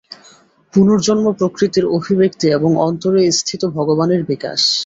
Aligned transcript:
পুনর্জন্ম 0.73 1.25
প্রকৃতির 1.39 1.85
অভিব্যক্তি 1.97 2.45
এবং 2.49 2.71
অন্তরে 2.87 3.21
স্থিত 3.31 3.61
ভগবানের 3.77 4.21
বিকাশ। 4.23 4.61